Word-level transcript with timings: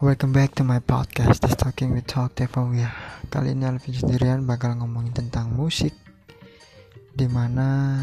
Welcome 0.00 0.32
back 0.32 0.56
to 0.56 0.64
my 0.64 0.80
podcast, 0.80 1.44
This 1.44 1.60
Talking 1.60 1.92
with 1.92 2.08
Talk 2.08 2.32
Devawia. 2.32 2.88
Kali 3.28 3.52
ini 3.52 3.68
Alvin 3.68 3.92
sendirian 3.92 4.48
bakal 4.48 4.72
ngomongin 4.80 5.12
tentang 5.12 5.52
musik, 5.52 5.92
di 7.12 7.28
mana 7.28 8.00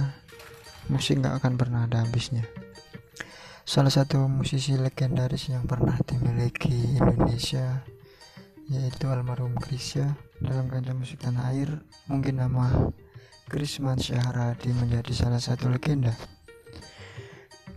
musik 0.93 1.25
gak 1.25 1.41
akan 1.41 1.57
pernah 1.57 1.89
ada 1.89 2.05
habisnya. 2.05 2.45
Salah 3.65 3.89
satu 3.89 4.29
musisi 4.29 4.77
legendaris 4.77 5.49
yang 5.49 5.65
pernah 5.65 5.97
dimiliki 6.05 7.01
Indonesia 7.01 7.81
yaitu 8.69 9.09
almarhum 9.09 9.57
Krisya 9.57 10.13
dalam 10.37 10.69
kancah 10.69 10.93
musik 10.93 11.25
tanah 11.25 11.49
air 11.49 11.81
mungkin 12.05 12.45
nama 12.45 12.93
Krisman 13.49 13.97
Syahradi 13.97 14.69
menjadi 14.69 15.17
salah 15.17 15.41
satu 15.41 15.65
legenda 15.65 16.13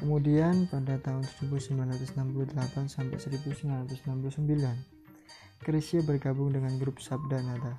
Kemudian 0.00 0.64
pada 0.72 0.96
tahun 0.96 1.28
1968 1.28 2.88
sampai 2.88 3.18
1969, 3.20 4.00
Krisya 5.60 6.00
bergabung 6.00 6.56
dengan 6.56 6.72
grup 6.80 7.04
Sabda 7.04 7.44
Nada. 7.44 7.76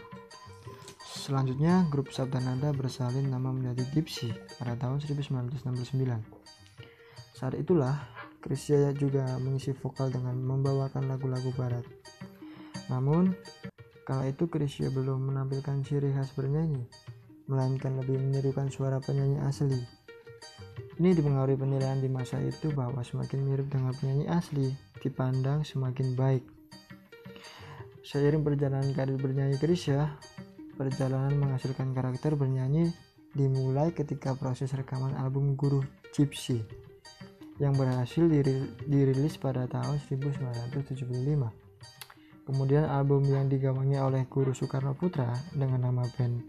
Selanjutnya, 1.01 1.81
grup 1.89 2.13
Sabda 2.13 2.37
Nada 2.37 2.69
bersalin 2.77 3.25
nama 3.25 3.49
menjadi 3.49 3.89
Gypsy 3.89 4.29
pada 4.61 4.77
tahun 4.77 5.01
1969. 5.01 5.97
Saat 7.33 7.57
itulah 7.57 8.20
Krisya 8.41 8.89
juga 8.97 9.37
mengisi 9.37 9.69
vokal 9.69 10.09
dengan 10.09 10.33
membawakan 10.33 11.05
lagu-lagu 11.05 11.53
barat. 11.53 11.85
Namun, 12.89 13.37
kala 14.01 14.33
itu 14.33 14.49
Krisya 14.49 14.89
belum 14.89 15.29
menampilkan 15.29 15.85
ciri 15.85 16.09
khas 16.09 16.33
bernyanyi, 16.33 16.81
melainkan 17.45 18.01
lebih 18.01 18.17
menirukan 18.17 18.73
suara 18.73 18.97
penyanyi 18.97 19.37
asli. 19.45 19.77
Ini 20.97 21.13
dipengaruhi 21.13 21.53
penilaian 21.53 22.01
di 22.01 22.09
masa 22.09 22.41
itu 22.41 22.73
bahwa 22.73 23.05
semakin 23.05 23.45
mirip 23.45 23.69
dengan 23.69 23.93
penyanyi 23.93 24.25
asli, 24.25 24.73
dipandang 25.05 25.61
semakin 25.61 26.17
baik. 26.17 26.43
Seiring 28.01 28.41
perjalanan 28.41 28.89
karir 28.97 29.21
bernyanyi 29.21 29.61
Krisya, 29.61 30.17
perjalanan 30.81 31.37
menghasilkan 31.37 31.93
karakter 31.93 32.33
bernyanyi 32.33 32.89
dimulai 33.37 33.93
ketika 33.93 34.33
proses 34.33 34.73
rekaman 34.73 35.13
album 35.13 35.53
Guru 35.53 35.85
Gypsy 36.09 36.80
yang 37.61 37.77
berhasil 37.77 38.25
dirilis 38.89 39.37
pada 39.37 39.69
tahun 39.69 40.01
1975. 40.09 41.05
Kemudian 42.41 42.89
album 42.89 43.21
yang 43.29 43.45
digawangi 43.45 44.01
oleh 44.01 44.25
Guru 44.25 44.49
Soekarno 44.49 44.97
Putra 44.97 45.29
dengan 45.53 45.85
nama 45.85 46.01
band 46.17 46.41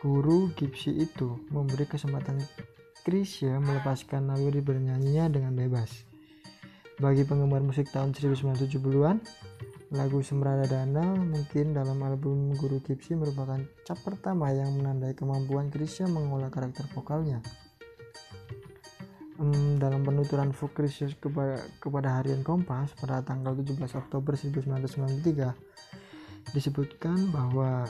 Guru 0.00 0.48
Gipsy 0.56 1.04
itu 1.04 1.44
memberi 1.52 1.84
kesempatan 1.84 2.40
Krisya 3.04 3.60
melepaskan 3.60 4.32
naluri 4.32 4.64
bernyanyinya 4.64 5.28
dengan 5.28 5.52
bebas. 5.52 6.08
Bagi 6.96 7.28
penggemar 7.28 7.60
musik 7.60 7.92
tahun 7.92 8.16
1970-an, 8.16 9.20
lagu 9.92 10.18
Semrada 10.24 10.64
Dana 10.64 11.12
mungkin 11.12 11.76
dalam 11.76 12.00
album 12.00 12.56
Guru 12.56 12.80
Gipsy 12.80 13.20
merupakan 13.20 13.60
cap 13.84 14.00
pertama 14.00 14.48
yang 14.48 14.72
menandai 14.80 15.12
kemampuan 15.12 15.68
Krisya 15.68 16.08
mengolah 16.08 16.48
karakter 16.48 16.88
vokalnya 16.96 17.44
um, 19.38 19.78
dalam 19.78 20.04
penuturan 20.04 20.52
Fokrius 20.52 21.14
kepada, 21.16 21.62
kepada 21.78 22.20
harian 22.20 22.42
Kompas 22.42 22.92
pada 22.98 23.22
tanggal 23.22 23.54
17 23.54 23.78
Oktober 23.96 24.34
1993 24.34 26.52
disebutkan 26.52 27.30
bahwa 27.30 27.86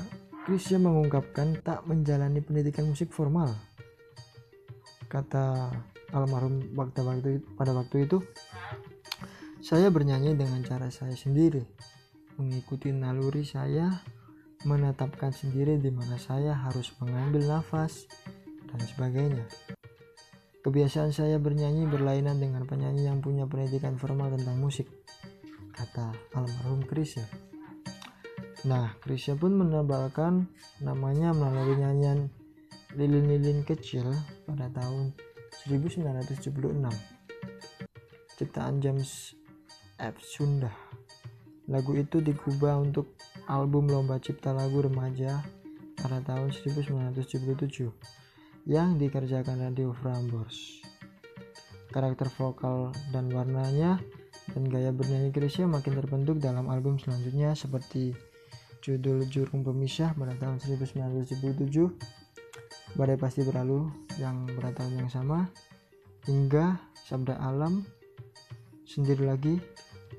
Krisya 0.49 0.81
mengungkapkan 0.81 1.61
tak 1.61 1.85
menjalani 1.85 2.41
pendidikan 2.41 2.89
musik 2.89 3.13
formal. 3.13 3.53
Kata 5.09 5.73
almarhum 6.13 6.73
waktu 6.73 7.01
waktu 7.05 7.31
pada 7.53 7.77
waktu 7.77 8.09
itu, 8.09 8.25
saya 9.61 9.93
bernyanyi 9.93 10.37
dengan 10.37 10.65
cara 10.65 10.89
saya 10.89 11.13
sendiri, 11.13 11.61
mengikuti 12.41 12.93
naluri 12.93 13.45
saya, 13.45 13.93
menetapkan 14.65 15.37
sendiri 15.37 15.77
di 15.77 15.93
mana 15.93 16.17
saya 16.17 16.57
harus 16.57 16.97
mengambil 16.97 17.45
nafas 17.45 18.09
dan 18.73 18.81
sebagainya. 18.89 19.45
Kebiasaan 20.69 21.17
saya 21.17 21.41
bernyanyi 21.41 21.89
berlainan 21.89 22.45
dengan 22.45 22.69
penyanyi 22.69 23.09
yang 23.09 23.25
punya 23.25 23.49
pendidikan 23.49 23.97
formal 23.97 24.37
tentang 24.37 24.61
musik, 24.61 24.85
kata 25.73 26.13
almarhum 26.37 26.85
Krisya. 26.85 27.25
Nah, 28.69 28.93
Krisya 29.01 29.33
pun 29.33 29.57
menebalkan 29.57 30.45
namanya 30.85 31.33
melalui 31.33 31.73
nyanyian 31.81 32.29
Lilin-lilin 33.01 33.65
kecil 33.65 34.13
pada 34.45 34.69
tahun 34.69 35.17
1976. 35.65 36.53
Ciptaan 38.37 38.85
James 38.85 39.41
F. 39.97 40.21
Sunda. 40.21 40.69
Lagu 41.65 41.97
itu 41.97 42.21
digubah 42.21 42.77
untuk 42.77 43.17
album 43.49 43.89
Lomba 43.89 44.21
Cipta 44.21 44.53
Lagu 44.53 44.85
Remaja 44.85 45.41
pada 45.97 46.21
tahun 46.21 46.53
1977 46.53 48.18
yang 48.69 49.01
dikerjakan 49.01 49.65
Radio 49.65 49.97
Frambors. 49.97 50.85
Karakter 51.89 52.29
vokal 52.37 52.93
dan 53.17 53.33
warnanya 53.33 53.97
dan 54.53 54.69
gaya 54.69 54.93
bernyanyi 54.93 55.33
Krisya 55.33 55.65
makin 55.65 55.97
terbentuk 55.97 56.37
dalam 56.37 56.69
album 56.69 57.01
selanjutnya 57.01 57.57
seperti 57.57 58.13
judul 58.85 59.25
Jurung 59.33 59.65
Pemisah 59.65 60.13
pada 60.13 60.37
tahun 60.37 60.61
1977, 60.61 61.65
Badai 62.93 63.17
Pasti 63.17 63.41
Berlalu 63.41 63.89
yang 64.21 64.45
pada 64.53 64.85
tahun 64.85 65.01
yang 65.01 65.09
sama, 65.09 65.49
hingga 66.29 66.77
Sabda 67.09 67.41
Alam, 67.41 67.89
Sendiri 68.85 69.25
Lagi, 69.25 69.57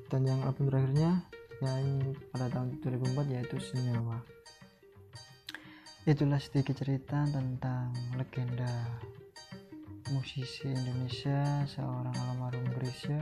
dan 0.10 0.26
yang 0.26 0.42
album 0.42 0.74
terakhirnya 0.74 1.22
yang 1.62 2.02
pada 2.34 2.50
tahun 2.50 2.82
2004 2.82 3.30
yaitu 3.30 3.62
Senyawa. 3.62 4.39
Itulah 6.10 6.42
sedikit 6.42 6.74
cerita 6.74 7.22
tentang 7.30 7.94
legenda 8.18 8.66
musisi 10.10 10.66
Indonesia 10.66 11.62
seorang 11.70 12.18
almarhum 12.34 12.66
Grisya. 12.74 13.22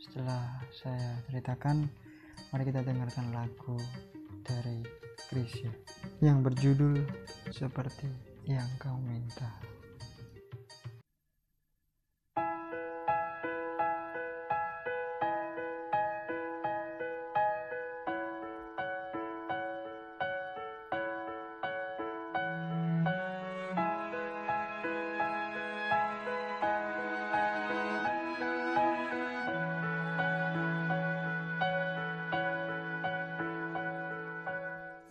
Setelah 0.00 0.64
saya 0.72 1.20
ceritakan, 1.28 1.84
mari 2.48 2.64
kita 2.64 2.80
dengarkan 2.80 3.36
lagu 3.36 3.76
dari 4.40 4.88
Grisya 5.28 5.68
yang 6.24 6.40
berjudul 6.40 7.04
seperti 7.52 8.08
yang 8.48 8.64
kau 8.80 8.96
minta. 9.04 9.73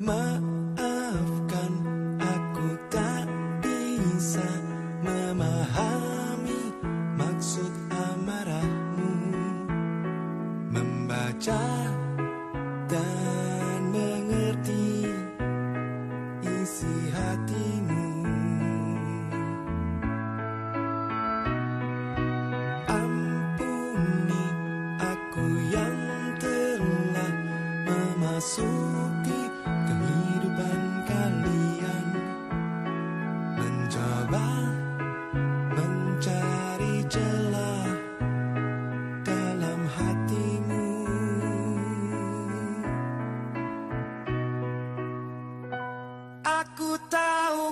Maafkan 0.04 1.72
aku 2.20 2.76
tak 2.92 3.24
bisa 3.64 4.44
memahami 5.00 6.76
maksud 7.16 7.72
amarahmu. 7.88 9.16
Membaca 10.76 11.64
dan 12.92 13.80
mengerti 13.96 15.08
isi 16.52 16.96
hatimu. 17.16 18.28
Ampuni 22.92 24.46
aku 25.00 25.48
yang 25.72 25.96
telah 26.44 27.36
memasuki 27.88 29.03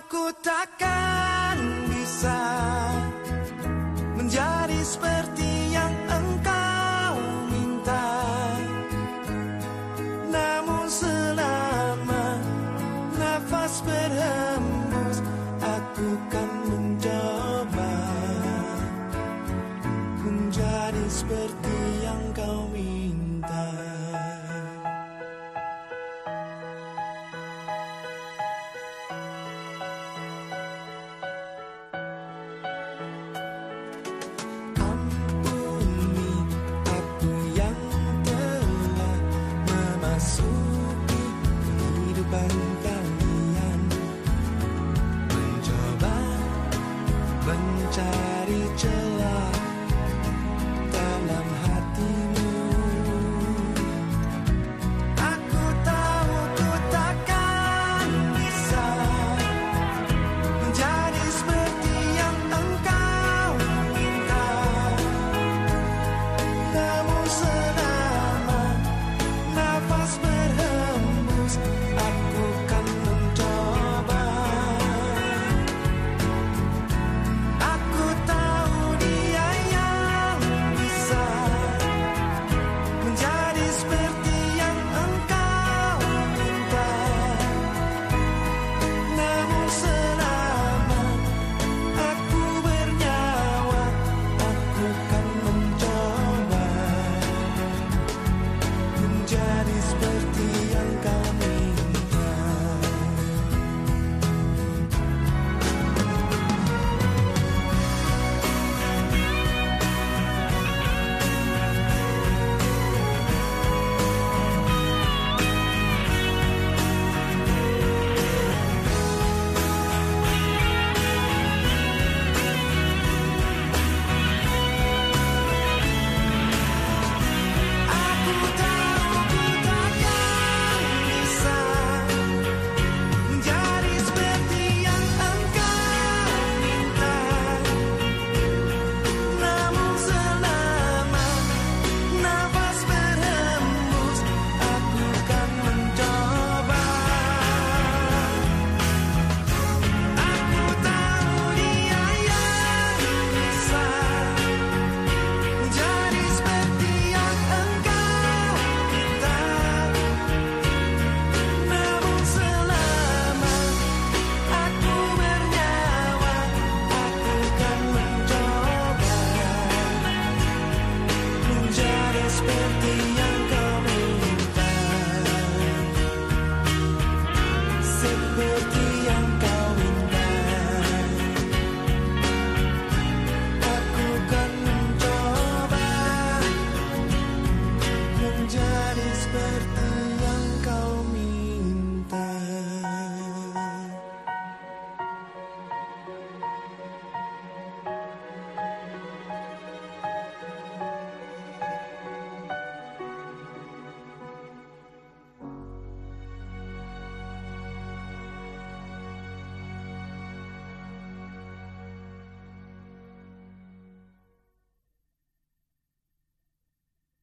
aku 0.02 0.34
tak 0.42 0.81